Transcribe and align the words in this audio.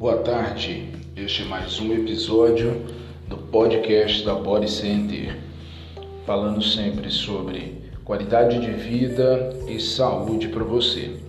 Boa 0.00 0.16
tarde, 0.16 0.88
este 1.14 1.42
é 1.42 1.44
mais 1.44 1.78
um 1.78 1.92
episódio 1.92 2.86
do 3.28 3.36
podcast 3.36 4.24
da 4.24 4.32
Body 4.32 4.70
Center, 4.70 5.36
falando 6.24 6.62
sempre 6.62 7.10
sobre 7.10 7.82
qualidade 8.02 8.60
de 8.60 8.70
vida 8.70 9.54
e 9.68 9.78
saúde 9.78 10.48
para 10.48 10.64
você. 10.64 11.20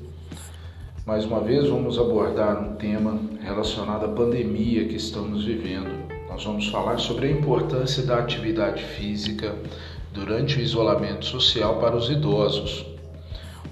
Mais 1.05 1.25
uma 1.25 1.41
vez 1.41 1.67
vamos 1.67 1.99
abordar 1.99 2.63
um 2.63 2.77
tema 2.77 3.19
relacionado 3.41 4.05
à 4.05 4.07
pandemia 4.07 4.87
que 4.87 4.95
estamos 4.95 5.43
vivendo. 5.43 6.07
Nós 6.29 6.41
vamos 6.45 6.69
falar 6.69 6.97
sobre 6.97 7.27
a 7.27 7.31
importância 7.31 8.03
da 8.03 8.19
atividade 8.19 8.81
física 8.81 9.53
durante 10.13 10.57
o 10.57 10.61
isolamento 10.61 11.25
social 11.25 11.77
para 11.81 11.97
os 11.97 12.09
idosos. 12.09 12.85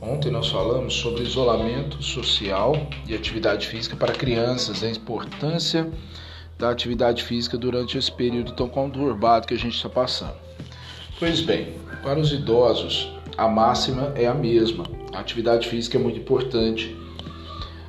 Ontem 0.02 0.31
nós 0.31 0.47
falamos 0.47 0.94
sobre 0.94 1.23
isolamento 1.23 2.02
social 2.02 2.73
e 3.05 3.13
atividade 3.13 3.67
física 3.67 3.98
para 3.98 4.13
crianças, 4.13 4.81
a 4.81 4.90
importância 4.90 5.91
da 6.57 6.70
atividade 6.70 7.23
física 7.23 7.57
durante 7.57 7.98
esse 7.98 8.09
período 8.09 8.54
tão 8.54 8.70
conturbado 8.70 9.45
que 9.45 9.54
a 9.54 9.57
gente 9.57 9.76
está 9.76 9.90
passando. 9.90 10.35
Pois 11.20 11.41
bem, 11.41 11.76
para 12.02 12.17
os 12.17 12.31
idosos, 12.31 13.12
a 13.38 13.49
máxima 13.49 14.13
é 14.16 14.26
a 14.26 14.34
mesma. 14.34 14.85
A 15.13 15.20
atividade 15.20 15.67
física 15.67 15.98
é 15.98 16.02
muito 16.02 16.20
importante. 16.20 16.95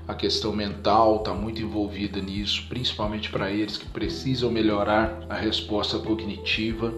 A 0.09 0.15
questão 0.15 0.53
mental 0.53 1.19
está 1.19 1.33
muito 1.33 1.63
envolvida 1.63 2.21
nisso, 2.21 2.65
principalmente 2.69 3.31
para 3.31 3.53
eles 3.53 3.77
que 3.77 3.87
precisam 3.87 4.51
melhorar 4.51 5.25
a 5.29 5.37
resposta 5.37 5.97
cognitiva. 6.01 6.93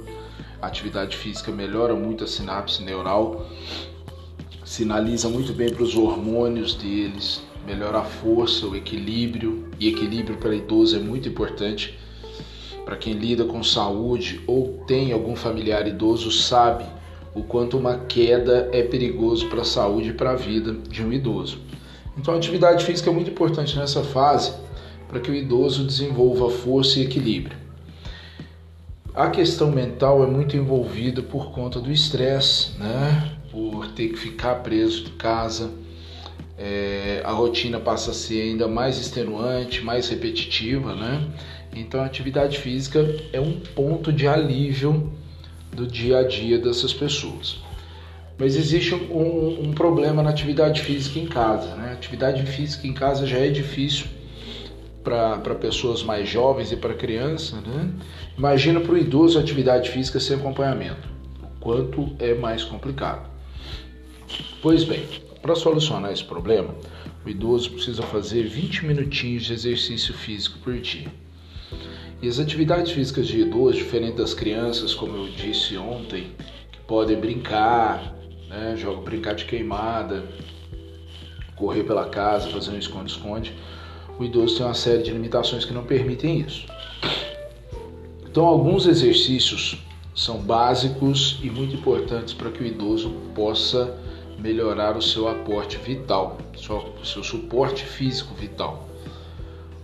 A 0.63 0.69
atividade 0.69 1.19
física 1.19 1.53
melhora 1.53 1.95
muito 1.95 2.25
a 2.25 2.27
sinapse 2.27 2.83
neural 2.83 3.47
sinaliza 4.73 5.29
muito 5.29 5.53
bem 5.53 5.69
para 5.69 5.83
os 5.83 5.95
hormônios 5.95 6.75
deles, 6.75 7.43
melhora 7.67 7.99
a 7.99 8.05
força, 8.05 8.67
o 8.67 8.75
equilíbrio, 8.75 9.67
e 9.79 9.87
equilíbrio 9.87 10.39
para 10.39 10.55
idoso 10.55 10.97
é 10.97 10.99
muito 10.99 11.29
importante. 11.29 11.99
Para 12.83 12.97
quem 12.97 13.13
lida 13.13 13.45
com 13.45 13.63
saúde 13.63 14.41
ou 14.47 14.83
tem 14.87 15.13
algum 15.13 15.37
familiar 15.37 15.87
idoso, 15.87 16.33
sabe 16.33 16.87
o 17.35 17.43
quanto 17.43 17.77
uma 17.77 17.99
queda 17.99 18.71
é 18.73 18.83
perigoso 18.83 19.47
para 19.51 19.61
a 19.61 19.65
saúde 19.65 20.09
e 20.09 20.13
para 20.15 20.31
a 20.31 20.37
vida 20.37 20.73
de 20.89 21.05
um 21.05 21.13
idoso. 21.13 21.59
Então, 22.17 22.33
a 22.33 22.39
atividade 22.39 22.83
física 22.83 23.11
é 23.11 23.13
muito 23.13 23.31
importante 23.31 23.77
nessa 23.77 24.03
fase 24.03 24.55
para 25.07 25.21
que 25.21 25.31
o 25.31 25.35
idoso 25.35 25.85
desenvolva 25.85 26.49
força 26.49 26.99
e 26.99 27.03
equilíbrio. 27.03 27.59
A 29.15 29.29
questão 29.29 29.71
mental 29.71 30.25
é 30.25 30.27
muito 30.27 30.57
envolvida 30.57 31.21
por 31.21 31.53
conta 31.53 31.79
do 31.79 31.93
estresse, 31.93 32.71
né? 32.79 33.42
Por 33.53 33.89
ter 33.89 34.09
que 34.09 34.19
ficar 34.19 34.57
preso 34.57 35.05
de 35.05 35.11
casa. 35.11 35.71
É, 36.59 37.21
a 37.25 37.33
rotina 37.33 37.79
passa 37.79 38.13
a 38.13 38.15
ser 38.15 38.41
ainda 38.41 38.67
mais 38.67 38.99
extenuante, 38.99 39.85
mais 39.85 40.09
repetitiva, 40.09 40.95
né? 40.95 41.29
Então 41.75 42.01
a 42.01 42.07
atividade 42.07 42.59
física 42.59 43.15
é 43.33 43.41
um 43.41 43.61
ponto 43.61 44.13
de 44.13 44.27
alívio 44.27 45.13
do 45.71 45.87
dia 45.87 46.19
a 46.19 46.23
dia 46.23 46.59
dessas 46.59 46.93
pessoas. 46.93 47.59
Mas 48.39 48.57
existe 48.57 48.95
um, 48.95 49.69
um 49.69 49.73
problema 49.73 50.23
na 50.23 50.31
atividade 50.31 50.81
física 50.83 51.19
em 51.19 51.27
casa, 51.27 51.75
né? 51.77 51.93
Atividade 51.93 52.45
física 52.47 52.87
em 52.87 52.95
casa 52.95 53.27
já 53.27 53.39
é 53.39 53.49
difícil 53.49 54.07
para 55.03 55.55
pessoas 55.57 56.03
mais 56.03 56.29
jovens 56.29 56.71
e 56.71 56.77
para 56.77 56.95
crianças, 56.95 57.61
né? 57.63 57.91
Imagina 58.37 58.81
para 58.81 58.93
o 58.93 58.99
idoso 58.99 59.39
atividade 59.39 59.91
física 59.91 60.21
sem 60.21 60.37
acompanhamento, 60.37 61.09
o 61.43 61.61
quanto 61.61 62.15
é 62.19 62.35
mais 62.35 62.63
complicado. 62.63 63.32
Pois 64.61 64.85
bem, 64.85 65.07
para 65.41 65.55
solucionar 65.55 66.13
esse 66.13 66.25
problema, 66.25 66.75
o 67.25 67.29
idoso 67.29 67.71
precisa 67.71 68.03
fazer 68.03 68.45
20 68.45 68.87
minutinhos 68.87 69.45
de 69.45 69.53
exercício 69.53 70.15
físico 70.15 70.59
por 70.61 70.79
dia. 70.79 71.13
E 72.23 72.29
as 72.29 72.39
atividades 72.39 72.93
físicas 72.93 73.27
de 73.27 73.41
idoso, 73.41 73.79
diferente 73.79 74.17
das 74.17 74.33
crianças, 74.33 74.95
como 74.95 75.17
eu 75.17 75.29
disse 75.29 75.77
ontem, 75.77 76.29
que 76.71 76.79
podem 76.87 77.19
brincar, 77.19 78.15
né, 78.49 78.77
jogar 78.77 79.01
brincar 79.01 79.35
de 79.35 79.45
queimada, 79.45 80.25
correr 81.57 81.83
pela 81.83 82.09
casa, 82.09 82.49
fazer 82.49 82.71
um 82.71 82.79
esconde-esconde, 82.79 83.53
o 84.19 84.25
idoso 84.25 84.57
tem 84.57 84.67
uma 84.67 84.75
série 84.75 85.03
de 85.03 85.11
limitações 85.11 85.65
que 85.65 85.73
não 85.73 85.85
permitem 85.85 86.41
isso. 86.41 86.67
Então, 88.25 88.47
alguns 88.47 88.87
exercícios 88.87 89.79
são 90.15 90.39
básicos 90.39 91.41
e 91.43 91.51
muito 91.51 91.75
importantes 91.75 92.33
para 92.33 92.51
que 92.51 92.63
o 92.63 92.67
idoso 92.67 93.11
possa 93.35 93.99
melhorar 94.43 94.97
o 94.97 95.03
seu 95.03 95.29
aporte 95.29 95.79
vital, 95.79 96.39
o 97.01 97.05
seu 97.07 97.23
suporte 97.23 97.85
físico 97.85 98.35
vital. 98.35 98.89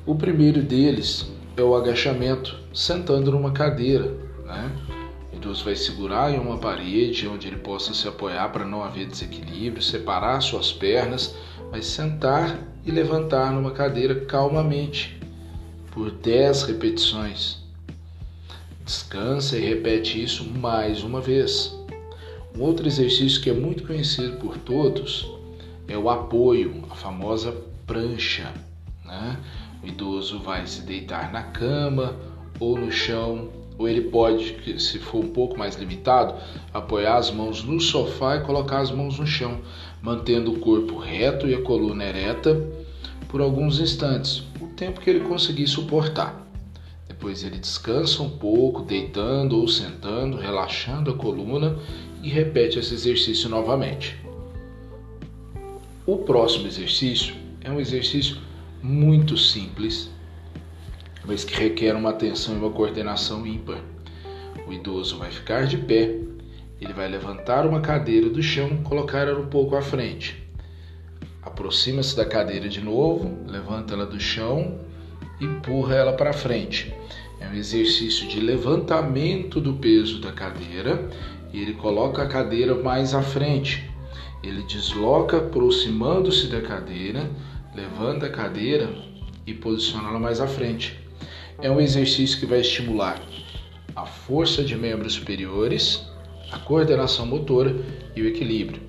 O 0.05 0.15
primeiro 0.15 0.63
deles 0.63 1.31
é 1.57 1.63
o 1.63 1.77
agachamento 1.77 2.59
sentando 2.75 3.31
numa 3.31 3.53
cadeira. 3.53 4.13
Né? 4.45 4.73
O 5.33 5.55
vai 5.65 5.77
segurar 5.77 6.35
em 6.35 6.39
uma 6.39 6.59
parede 6.59 7.29
onde 7.29 7.47
ele 7.47 7.59
possa 7.59 7.95
se 7.95 8.09
apoiar 8.09 8.49
para 8.51 8.65
não 8.65 8.83
haver 8.83 9.07
desequilíbrio, 9.07 9.83
separar 9.83 10.41
suas 10.41 10.73
pernas, 10.73 11.35
vai 11.71 11.81
sentar 11.81 12.59
e 12.85 12.91
levantar 12.91 13.53
numa 13.53 13.71
cadeira 13.71 14.25
calmamente 14.25 15.21
por 15.93 16.11
10 16.11 16.65
repetições. 16.65 17.59
Descansa 18.85 19.57
e 19.57 19.61
repete 19.61 20.23
isso 20.23 20.45
mais 20.45 21.03
uma 21.03 21.21
vez. 21.21 21.78
Um 22.59 22.63
outro 22.63 22.89
exercício 22.89 23.41
que 23.41 23.49
é 23.49 23.53
muito 23.53 23.85
conhecido 23.85 24.37
por 24.39 24.59
todos 24.59 25.31
é 25.87 25.97
o 25.97 26.11
apoio, 26.11 26.83
a 26.91 26.95
famosa 26.97 27.55
prancha. 27.87 28.53
Né? 29.05 29.39
O 29.81 29.87
idoso 29.87 30.41
vai 30.41 30.67
se 30.67 30.83
deitar 30.83 31.33
na 31.33 31.45
cama 31.45 32.17
ou 32.59 32.77
no 32.77 32.91
chão, 32.91 33.49
ou 33.79 33.89
ele 33.89 34.01
pode, 34.01 34.81
se 34.81 34.99
for 34.99 35.25
um 35.25 35.29
pouco 35.29 35.57
mais 35.57 35.77
limitado, 35.77 36.35
apoiar 36.75 37.19
as 37.19 37.31
mãos 37.31 37.63
no 37.63 37.81
sofá 37.81 38.35
e 38.35 38.41
colocar 38.41 38.81
as 38.81 38.91
mãos 38.91 39.21
no 39.21 39.27
chão, 39.27 39.61
mantendo 40.03 40.53
o 40.53 40.59
corpo 40.59 40.99
reto 40.99 41.47
e 41.47 41.55
a 41.55 41.63
coluna 41.63 42.07
ereta 42.07 42.61
por 43.29 43.41
alguns 43.41 43.79
instantes, 43.79 44.43
o 44.61 44.67
tempo 44.67 45.01
que 45.01 45.09
ele 45.09 45.21
conseguir 45.21 45.69
suportar. 45.69 46.45
Depois 47.07 47.45
ele 47.45 47.59
descansa 47.59 48.21
um 48.23 48.31
pouco, 48.31 48.83
deitando 48.83 49.61
ou 49.61 49.69
sentando, 49.69 50.37
relaxando 50.37 51.13
a 51.13 51.15
coluna 51.15 51.77
e 52.23 52.29
repete 52.29 52.79
esse 52.79 52.95
exercício 52.95 53.49
novamente. 53.49 54.19
O 56.07 56.17
próximo 56.19 56.67
exercício 56.67 57.35
é 57.63 57.71
um 57.71 57.79
exercício 57.79 58.39
muito 58.83 59.37
simples, 59.37 60.11
mas 61.25 61.45
que 61.45 61.55
requer 61.55 61.95
uma 61.95 62.11
atenção 62.11 62.55
e 62.55 62.59
uma 62.59 62.71
coordenação 62.71 63.47
ímpar. 63.47 63.79
O 64.67 64.73
idoso 64.73 65.19
vai 65.19 65.31
ficar 65.31 65.67
de 65.67 65.77
pé, 65.77 66.19
ele 66.81 66.93
vai 66.93 67.09
levantar 67.09 67.67
uma 67.67 67.81
cadeira 67.81 68.31
do 68.31 68.43
chão, 68.43 68.83
colocar 68.83 69.27
ela 69.29 69.41
um 69.41 69.49
pouco 69.49 69.77
à 69.77 69.83
frente. 69.83 70.43
Aproxima-se 71.43 72.17
da 72.17 72.25
cadeira 72.25 72.69
de 72.69 72.81
novo, 72.81 73.37
levanta 73.47 73.95
ela 73.95 74.07
do 74.07 74.21
chão 74.21 74.79
e 75.41 75.45
empurra 75.45 75.95
ela 75.95 76.13
para 76.13 76.33
frente. 76.33 76.95
É 77.41 77.49
um 77.49 77.55
exercício 77.55 78.27
de 78.29 78.41
levantamento 78.41 79.61
do 79.61 79.75
peso 79.75 80.21
da 80.21 80.33
cadeira 80.33 81.09
e 81.53 81.61
ele 81.61 81.75
coloca 81.75 82.23
a 82.23 82.29
cadeira 82.29 82.75
mais 82.75 83.15
à 83.15 83.23
frente. 83.23 83.89
Ele 84.43 84.63
desloca 84.63 85.39
aproximando-se 85.39 86.47
da 86.49 86.61
cadeira, 86.61 87.31
levanta 87.75 88.27
a 88.27 88.31
cadeira 88.31 88.91
e 89.47 89.55
posiciona 89.55 90.09
ela 90.09 90.21
mais 90.21 90.41
à 90.41 90.47
frente. 90.47 90.99
É 91.61 91.71
um 91.71 91.81
exercício 91.81 92.39
que 92.39 92.47
vai 92.47 92.61
estimular 92.61 93.21
a 93.97 94.07
força 94.07 94.63
de 94.63 94.77
membros 94.77 95.15
superiores, 95.15 96.07
a 96.53 96.59
coordenação 96.59 97.27
motora 97.27 97.75
e 98.15 98.23
o 98.23 98.29
equilíbrio. 98.29 98.81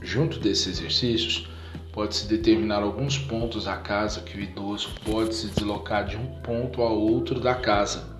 Junto 0.00 0.38
desses 0.38 0.78
exercícios, 0.78 1.48
pode-se 1.92 2.26
determinar 2.26 2.82
alguns 2.82 3.18
pontos 3.18 3.64
da 3.64 3.76
casa 3.76 4.20
que 4.22 4.36
o 4.36 4.40
idoso 4.40 4.90
pode 5.04 5.34
se 5.34 5.48
deslocar 5.48 6.06
de 6.06 6.16
um 6.16 6.26
ponto 6.42 6.82
a 6.82 6.88
outro 6.88 7.38
da 7.38 7.54
casa 7.54 8.13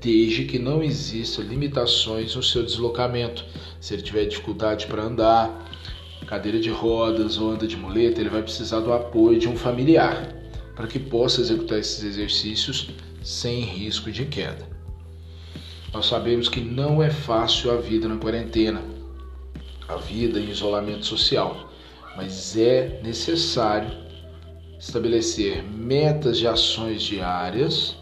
desde 0.00 0.44
que 0.44 0.58
não 0.58 0.82
existam 0.82 1.42
limitações 1.42 2.34
no 2.34 2.42
seu 2.42 2.62
deslocamento. 2.62 3.44
Se 3.80 3.94
ele 3.94 4.02
tiver 4.02 4.26
dificuldade 4.26 4.86
para 4.86 5.02
andar, 5.02 5.68
cadeira 6.26 6.60
de 6.60 6.70
rodas 6.70 7.38
ou 7.38 7.50
anda 7.50 7.66
de 7.66 7.76
muleta, 7.76 8.20
ele 8.20 8.28
vai 8.28 8.42
precisar 8.42 8.80
do 8.80 8.92
apoio 8.92 9.38
de 9.38 9.48
um 9.48 9.56
familiar 9.56 10.34
para 10.76 10.86
que 10.86 10.98
possa 10.98 11.40
executar 11.40 11.78
esses 11.78 12.04
exercícios 12.04 12.90
sem 13.22 13.60
risco 13.60 14.12
de 14.12 14.24
queda. 14.26 14.68
Nós 15.92 16.06
sabemos 16.06 16.48
que 16.48 16.60
não 16.60 17.02
é 17.02 17.10
fácil 17.10 17.70
a 17.72 17.76
vida 17.76 18.06
na 18.06 18.16
quarentena, 18.16 18.82
a 19.88 19.96
vida 19.96 20.38
em 20.38 20.50
isolamento 20.50 21.04
social, 21.04 21.72
mas 22.16 22.56
é 22.56 23.00
necessário 23.02 23.90
estabelecer 24.78 25.64
metas 25.64 26.38
de 26.38 26.46
ações 26.46 27.02
diárias 27.02 27.97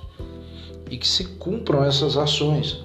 e 0.91 0.97
que 0.97 1.06
se 1.06 1.25
cumpram 1.25 1.85
essas 1.85 2.17
ações 2.17 2.79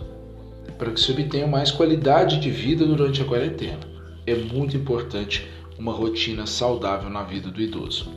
para 0.78 0.92
que 0.92 1.00
se 1.00 1.12
obtenha 1.12 1.46
mais 1.46 1.70
qualidade 1.70 2.40
de 2.40 2.50
vida 2.50 2.86
durante 2.86 3.22
a 3.22 3.26
quarentena. 3.26 3.80
É 4.26 4.36
muito 4.36 4.76
importante 4.76 5.48
uma 5.78 5.94
rotina 5.94 6.48
saudável 6.48 7.10
na 7.10 7.24
vida 7.24 7.50
do 7.50 7.62
idoso. 7.62 8.10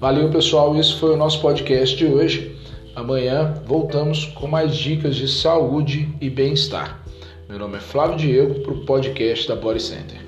Valeu, 0.00 0.28
pessoal. 0.30 0.76
Esse 0.76 0.94
foi 0.96 1.14
o 1.14 1.16
nosso 1.16 1.40
podcast 1.40 1.96
de 1.96 2.06
hoje. 2.06 2.56
Amanhã 2.94 3.54
voltamos 3.64 4.24
com 4.26 4.46
mais 4.46 4.76
dicas 4.76 5.16
de 5.16 5.28
saúde 5.28 6.08
e 6.20 6.28
bem-estar. 6.28 7.02
Meu 7.48 7.58
nome 7.58 7.76
é 7.76 7.80
Flávio 7.80 8.16
Diego 8.16 8.60
para 8.60 8.72
o 8.72 8.84
podcast 8.84 9.46
da 9.46 9.54
Body 9.54 9.80
Center. 9.80 10.25